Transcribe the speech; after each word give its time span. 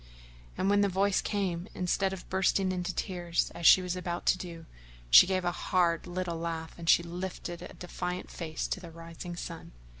And 0.57 0.67
when 0.67 0.81
the 0.81 0.89
voice 0.89 1.21
came, 1.21 1.67
instead 1.75 2.11
of 2.11 2.27
bursting 2.27 2.71
into 2.71 2.91
tears 2.91 3.51
as 3.53 3.67
she 3.67 3.83
was 3.83 3.95
about 3.95 4.25
to 4.25 4.37
do, 4.39 4.65
she 5.11 5.27
gave 5.27 5.45
a 5.45 5.51
hard 5.51 6.07
little 6.07 6.37
laugh 6.39 6.73
and 6.75 6.89
she 6.89 7.03
lifted 7.03 7.61
a 7.61 7.75
defiant 7.75 8.31
face 8.31 8.65
to 8.69 8.79
the 8.79 8.89
rising 8.89 9.35
sun. 9.35 9.73